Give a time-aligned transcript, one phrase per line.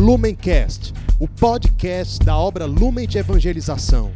[0.00, 4.10] Lumencast, o podcast da obra Lumen de Evangelização.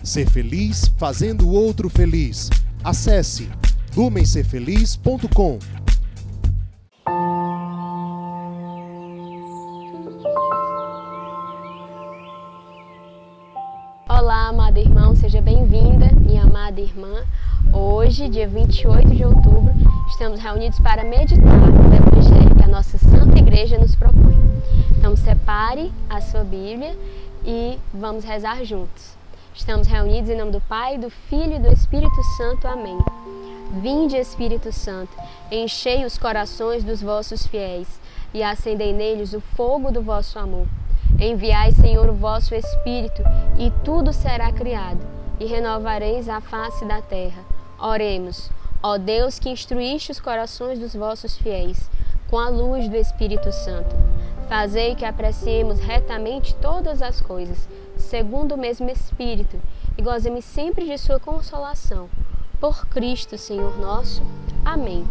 [0.00, 2.48] Ser feliz fazendo o outro feliz.
[2.84, 3.50] Acesse
[3.96, 5.58] lumencerfeliz.com.
[14.08, 17.24] Olá, amado irmão, seja bem-vinda, minha amada irmã.
[17.78, 19.70] Hoje, dia 28 de outubro,
[20.08, 24.34] estamos reunidos para meditar no Evangelho que a nossa Santa Igreja nos propõe.
[24.96, 26.96] Então, separe a sua Bíblia
[27.44, 29.14] e vamos rezar juntos.
[29.54, 32.66] Estamos reunidos em nome do Pai, do Filho e do Espírito Santo.
[32.66, 32.96] Amém.
[33.82, 35.12] Vinde, Espírito Santo,
[35.52, 38.00] enchei os corações dos vossos fiéis
[38.32, 40.66] e acendei neles o fogo do vosso amor.
[41.20, 43.22] Enviai, Senhor, o vosso Espírito,
[43.58, 45.06] e tudo será criado,
[45.38, 47.55] e renovareis a face da terra.
[47.78, 48.50] Oremos,
[48.82, 51.90] ó Deus que instruíste os corações dos vossos fiéis,
[52.26, 53.94] com a luz do Espírito Santo.
[54.48, 57.68] Fazei que apreciemos retamente todas as coisas,
[57.98, 59.60] segundo o mesmo Espírito,
[59.98, 62.08] e gozemos sempre de Sua consolação.
[62.58, 64.22] Por Cristo, Senhor nosso.
[64.64, 65.06] Amém.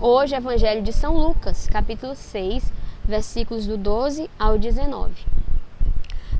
[0.00, 2.72] Hoje, Evangelho de São Lucas, capítulo 6,
[3.04, 5.12] versículos do 12 ao 19.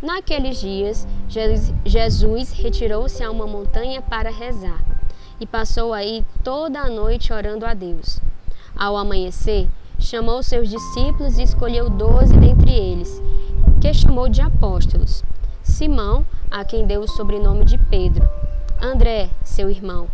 [0.00, 1.06] Naqueles dias,
[1.84, 4.91] Jesus retirou-se a uma montanha para rezar
[5.42, 8.20] e passou aí toda a noite orando a Deus.
[8.76, 9.68] Ao amanhecer,
[9.98, 13.20] chamou seus discípulos e escolheu doze dentre eles,
[13.80, 15.24] que chamou de apóstolos:
[15.60, 18.24] Simão, a quem deu o sobrenome de Pedro,
[18.80, 20.06] André, seu irmão,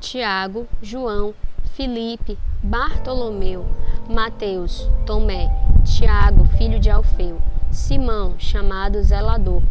[0.00, 1.32] Tiago, João,
[1.74, 3.64] Filipe, Bartolomeu,
[4.10, 5.48] Mateus, Tomé,
[5.84, 9.62] Tiago, filho de Alfeu, Simão, chamado Zelador,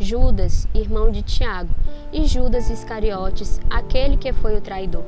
[0.00, 1.74] Judas, irmão de Tiago,
[2.12, 5.04] e Judas Iscariotes, aquele que foi o traidor.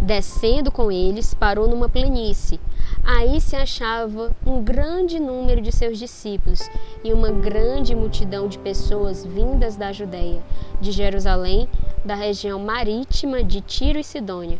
[0.00, 2.60] Descendo com eles, parou numa planície.
[3.04, 6.70] Aí se achava um grande número de seus discípulos
[7.02, 10.42] e uma grande multidão de pessoas vindas da Judéia,
[10.80, 11.68] de Jerusalém,
[12.04, 14.58] da região marítima de Tiro e Sidônia,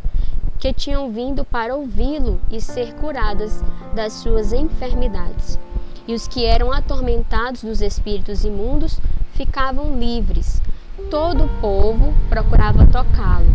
[0.57, 3.63] que tinham vindo para ouvi-lo e ser curadas
[3.95, 5.57] das suas enfermidades.
[6.07, 8.99] E os que eram atormentados dos espíritos imundos
[9.39, 10.61] ficavam livres.
[11.09, 13.47] Todo o povo procurava tocá-lo,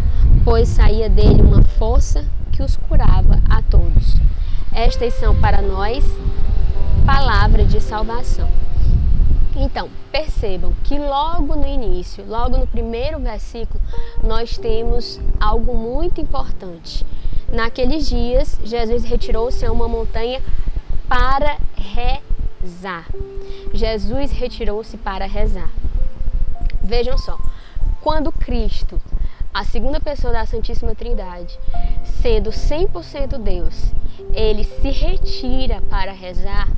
[0.43, 4.15] pois saía dele uma força que os curava a todos.
[4.73, 6.03] Estas são para nós
[7.05, 8.49] palavra de salvação.
[9.55, 13.79] Então, percebam que logo no início, logo no primeiro versículo,
[14.23, 17.05] nós temos algo muito importante.
[17.53, 20.41] Naqueles dias, Jesus retirou-se a uma montanha
[21.07, 22.34] para rezar.
[23.73, 25.71] Jesus retirou-se para rezar.
[26.83, 27.39] Vejam só,
[28.01, 29.01] quando Cristo,
[29.53, 31.59] a segunda pessoa da Santíssima Trindade,
[32.21, 33.93] sendo 100% Deus,
[34.33, 36.69] ele se retira para rezar,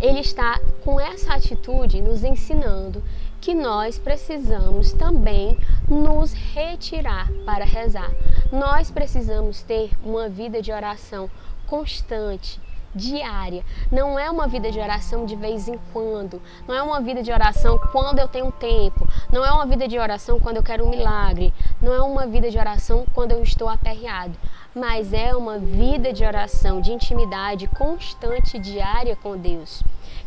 [0.00, 3.02] ele está com essa atitude nos ensinando
[3.40, 5.56] que nós precisamos também
[5.88, 8.10] nos retirar para rezar.
[8.50, 11.28] Nós precisamos ter uma vida de oração
[11.66, 12.60] constante,
[12.94, 13.64] diária.
[13.90, 16.40] Não é uma vida de oração de vez em quando.
[16.66, 19.06] Não é uma vida de oração quando eu tenho tempo.
[19.32, 21.52] Não é uma vida de oração quando eu quero um milagre.
[21.80, 24.36] Não é uma vida de oração quando eu estou aperreado
[24.74, 29.82] mas é uma vida de oração, de intimidade constante, diária com Deus.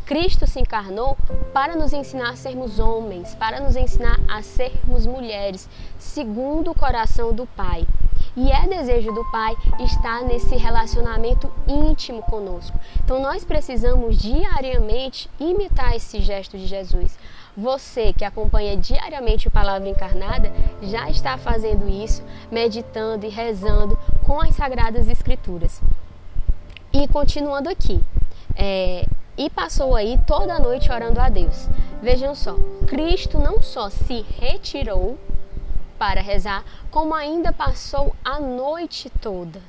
[0.06, 1.18] Cristo se encarnou
[1.52, 7.34] para nos ensinar a sermos homens, para nos ensinar a sermos mulheres, segundo o coração
[7.34, 7.88] do Pai.
[8.36, 12.78] E é desejo do Pai estar nesse relacionamento íntimo conosco.
[13.04, 17.18] Então nós precisamos diariamente imitar esse gesto de Jesus.
[17.56, 20.52] Você que acompanha diariamente o Palavra Encarnada
[20.82, 25.82] já está fazendo isso, meditando e rezando com as Sagradas Escrituras.
[26.92, 28.02] E continuando aqui,
[28.58, 29.06] é,
[29.38, 31.70] e passou aí toda a noite orando a Deus.
[32.02, 32.56] Vejam só,
[32.88, 35.18] Cristo não só se retirou
[35.98, 39.62] para rezar, como ainda passou a noite toda.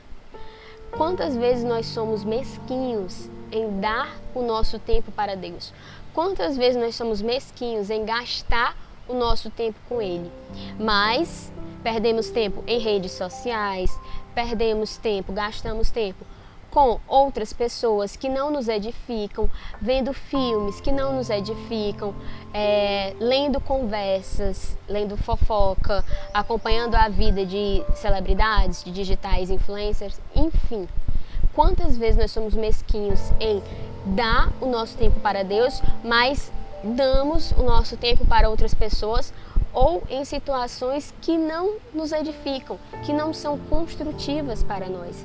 [0.96, 5.72] Quantas vezes nós somos mesquinhos em dar o nosso tempo para Deus?
[6.14, 10.30] Quantas vezes nós somos mesquinhos em gastar o nosso tempo com Ele?
[10.78, 11.52] Mas
[11.82, 13.90] perdemos tempo em redes sociais,
[14.34, 16.24] perdemos tempo, gastamos tempo
[16.76, 19.50] com outras pessoas que não nos edificam,
[19.80, 22.14] vendo filmes que não nos edificam,
[22.52, 30.86] é, lendo conversas, lendo fofoca, acompanhando a vida de celebridades, de digitais influencers, enfim.
[31.54, 33.62] Quantas vezes nós somos mesquinhos em
[34.04, 36.52] dar o nosso tempo para Deus, mas
[36.84, 39.32] damos o nosso tempo para outras pessoas
[39.72, 45.24] ou em situações que não nos edificam, que não são construtivas para nós.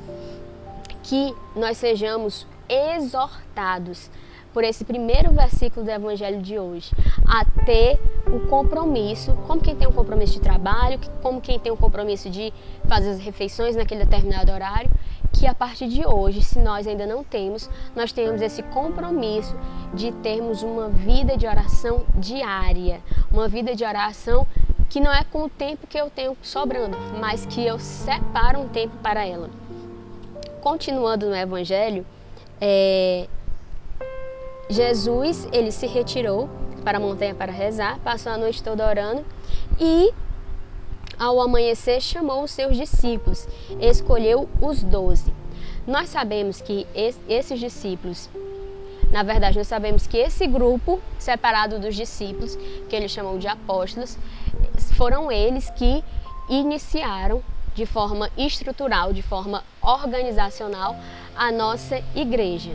[1.04, 4.10] Que nós sejamos exortados
[4.54, 6.92] por esse primeiro versículo do Evangelho de hoje,
[7.26, 11.78] a ter o compromisso, como quem tem um compromisso de trabalho, como quem tem um
[11.78, 12.54] compromisso de
[12.88, 14.92] fazer as refeições naquele determinado horário,
[15.32, 19.56] que a partir de hoje, se nós ainda não temos, nós tenhamos esse compromisso
[19.94, 23.02] de termos uma vida de oração diária,
[23.32, 24.46] uma vida de oração
[24.90, 28.68] que não é com o tempo que eu tenho sobrando, mas que eu separo um
[28.68, 29.61] tempo para ela.
[30.62, 32.06] Continuando no Evangelho,
[32.60, 33.28] é,
[34.70, 36.48] Jesus ele se retirou
[36.84, 39.26] para a montanha para rezar, passou a noite toda orando
[39.80, 40.14] e
[41.18, 43.48] ao amanhecer chamou os seus discípulos,
[43.80, 45.34] escolheu os doze.
[45.86, 46.88] Nós sabemos que
[47.28, 48.30] esses discípulos,
[49.12, 52.56] na verdade, nós sabemos que esse grupo separado dos discípulos,
[52.88, 54.18] que ele chamou de apóstolos,
[54.96, 56.04] foram eles que
[56.48, 57.42] iniciaram
[57.74, 60.96] de forma estrutural, de forma organizacional,
[61.36, 62.72] a nossa igreja,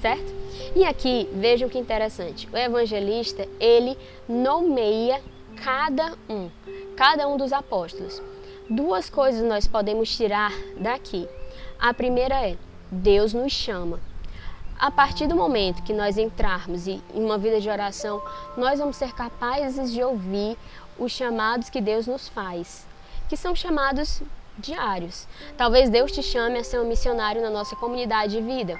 [0.00, 0.38] certo?
[0.74, 3.96] E aqui, vejam que interessante, o evangelista, ele
[4.28, 5.20] nomeia
[5.62, 6.50] cada um,
[6.96, 8.22] cada um dos apóstolos.
[8.68, 11.28] Duas coisas nós podemos tirar daqui.
[11.78, 12.56] A primeira é:
[12.90, 14.00] Deus nos chama.
[14.78, 18.22] A partir do momento que nós entrarmos em uma vida de oração,
[18.56, 20.56] nós vamos ser capazes de ouvir
[20.98, 22.86] os chamados que Deus nos faz,
[23.28, 24.22] que são chamados
[24.58, 25.26] diários.
[25.56, 28.78] Talvez Deus te chame a ser um missionário na nossa comunidade de vida.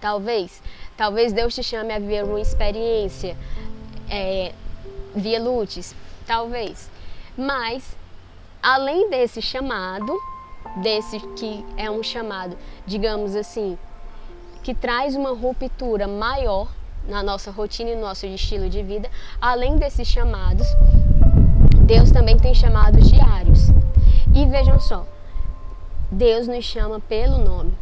[0.00, 0.62] Talvez.
[0.96, 3.36] Talvez Deus te chame a viver uma experiência
[4.08, 4.52] é,
[5.14, 5.94] via Lutes.
[6.26, 6.90] Talvez.
[7.36, 7.96] Mas,
[8.62, 10.18] além desse chamado,
[10.82, 12.56] desse que é um chamado,
[12.86, 13.78] digamos assim,
[14.62, 16.68] que traz uma ruptura maior
[17.08, 19.10] na nossa rotina e no nosso estilo de vida,
[19.40, 20.66] além desses chamados,
[21.86, 23.79] Deus também tem chamados diários.
[24.34, 25.06] E vejam só,
[26.10, 27.72] Deus nos chama pelo nome.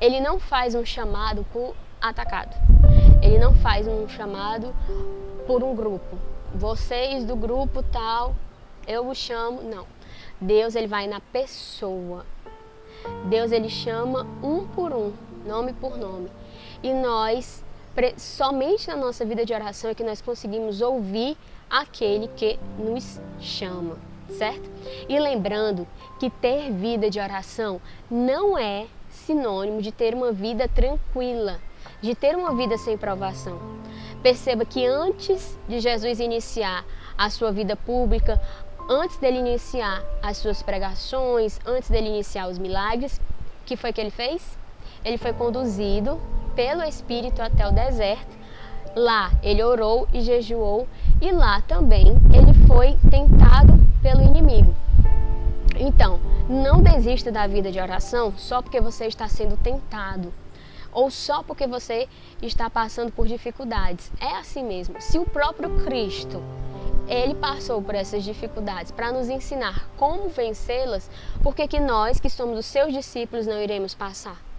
[0.00, 2.54] Ele não faz um chamado por atacado.
[3.22, 4.74] Ele não faz um chamado
[5.46, 6.18] por um grupo.
[6.54, 8.34] Vocês do grupo tal,
[8.86, 9.62] eu os chamo.
[9.62, 9.86] Não.
[10.40, 12.24] Deus ele vai na pessoa.
[13.28, 15.12] Deus ele chama um por um,
[15.46, 16.30] nome por nome.
[16.82, 17.62] E nós
[18.16, 21.36] somente na nossa vida de oração é que nós conseguimos ouvir
[21.68, 23.96] aquele que nos chama,
[24.30, 24.70] certo?
[25.08, 25.86] E lembrando
[26.18, 27.80] que ter vida de oração
[28.10, 31.58] não é sinônimo de ter uma vida tranquila,
[32.00, 33.58] de ter uma vida sem provação.
[34.22, 36.84] Perceba que antes de Jesus iniciar
[37.16, 38.40] a sua vida pública,
[38.88, 43.20] antes dele iniciar as suas pregações, antes dele iniciar os milagres,
[43.62, 44.58] o que foi que ele fez?
[45.04, 46.20] Ele foi conduzido
[46.54, 48.39] pelo Espírito até o deserto.
[48.94, 50.88] Lá ele orou e jejuou,
[51.20, 53.72] e lá também ele foi tentado
[54.02, 54.74] pelo inimigo.
[55.76, 60.32] Então, não desista da vida de oração só porque você está sendo tentado
[60.92, 62.08] ou só porque você
[62.42, 64.10] está passando por dificuldades.
[64.20, 65.00] É assim mesmo.
[65.00, 66.42] Se o próprio Cristo
[67.06, 71.10] ele passou por essas dificuldades para nos ensinar como vencê-las,
[71.42, 74.49] por que, nós, que somos os seus discípulos, não iremos passar?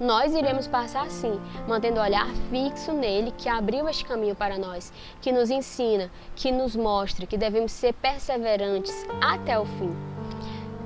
[0.00, 1.38] Nós iremos passar assim,
[1.68, 6.50] mantendo o olhar fixo nele que abriu este caminho para nós, que nos ensina, que
[6.50, 9.94] nos mostra que devemos ser perseverantes até o fim.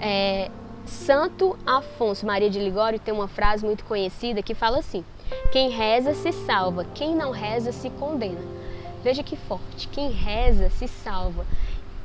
[0.00, 0.50] É,
[0.84, 5.04] Santo Afonso Maria de Ligório tem uma frase muito conhecida que fala assim:
[5.52, 8.42] Quem reza se salva, quem não reza se condena.
[9.02, 11.46] Veja que forte: quem reza se salva,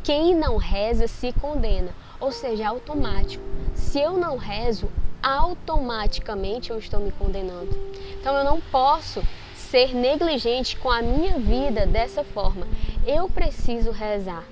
[0.03, 1.89] quem não reza se condena.
[2.19, 3.43] Ou seja, é automático.
[3.73, 4.89] Se eu não rezo,
[5.21, 7.75] automaticamente eu estou me condenando.
[8.19, 9.21] Então eu não posso
[9.55, 12.67] ser negligente com a minha vida dessa forma.
[13.05, 14.43] Eu preciso rezar.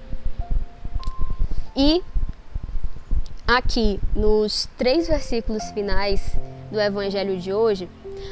[1.75, 2.03] E
[3.47, 6.37] aqui nos três versículos finais
[6.71, 7.89] do evangelho de hoje,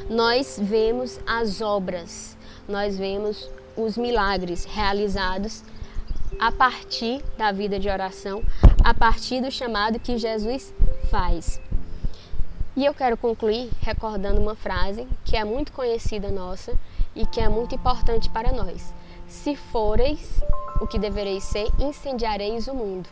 [0.09, 2.37] nós vemos as obras,
[2.67, 5.63] nós vemos os milagres realizados
[6.39, 8.43] a partir da vida de oração,
[8.83, 10.73] a partir do chamado que Jesus
[11.09, 11.61] faz.
[12.75, 16.77] E eu quero concluir recordando uma frase que é muito conhecida nossa
[17.15, 18.93] e que é muito importante para nós.
[19.29, 20.41] Se foreis
[20.81, 23.07] o que devereis ser, incendiareis o mundo.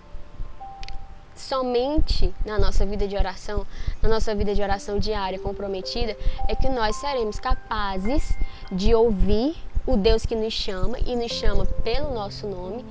[1.34, 3.66] Somente na nossa vida de oração,
[4.02, 6.18] na nossa vida de oração diária comprometida,
[6.50, 8.38] é que nós seremos capazes
[8.70, 9.56] de ouvir
[9.88, 12.86] o Deus que nos chama e nos chama pelo nosso nome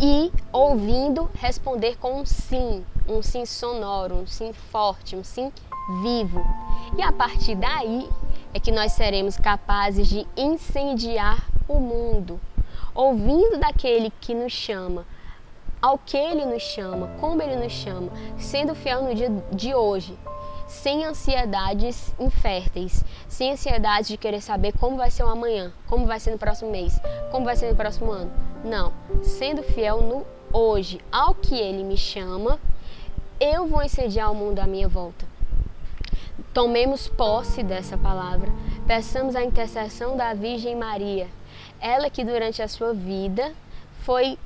[0.00, 5.52] e ouvindo responder com um sim, um sim sonoro, um sim forte, um sim
[6.02, 6.44] vivo.
[6.96, 8.08] E a partir daí
[8.52, 12.40] é que nós seremos capazes de incendiar o mundo,
[12.94, 15.04] ouvindo daquele que nos chama,
[15.80, 20.18] ao que ele nos chama, como ele nos chama, sendo fiel no dia de hoje,
[20.66, 26.18] sem ansiedades inférteis, sem ansiedade de querer saber como vai ser o amanhã, como vai
[26.18, 26.98] ser no próximo mês,
[27.30, 28.32] como vai ser no próximo ano.
[28.64, 32.58] Não, sendo fiel no hoje, ao que ele me chama,
[33.38, 35.25] eu vou incendiar o mundo à minha volta.
[36.56, 38.50] Tomemos posse dessa palavra,
[38.86, 41.28] peçamos a intercessão da Virgem Maria,
[41.78, 43.52] ela que durante a sua vida
[44.00, 44.38] foi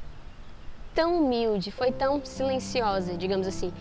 [0.92, 3.72] tão humilde, foi tão silenciosa, digamos assim.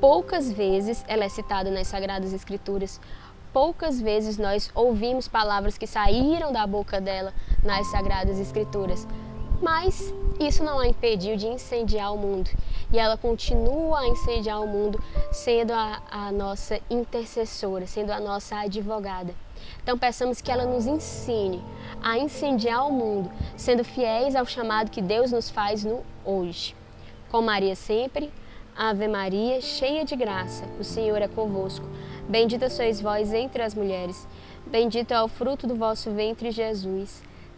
[0.00, 2.98] Poucas vezes ela é citada nas Sagradas Escrituras,
[3.52, 9.06] poucas vezes nós ouvimos palavras que saíram da boca dela nas Sagradas Escrituras.
[9.60, 12.50] Mas isso não a impediu de incendiar o mundo.
[12.92, 18.56] E ela continua a incendiar o mundo, sendo a, a nossa intercessora, sendo a nossa
[18.56, 19.34] advogada.
[19.82, 21.62] Então peçamos que ela nos ensine
[22.02, 26.74] a incendiar o mundo, sendo fiéis ao chamado que Deus nos faz no hoje.
[27.30, 28.32] Com Maria sempre,
[28.76, 31.86] Ave Maria, cheia de graça, o Senhor é convosco.
[32.28, 34.26] Bendita sois vós entre as mulheres,
[34.66, 37.22] bendito é o fruto do vosso ventre, Jesus.